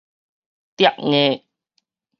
[0.77, 1.43] 摘夾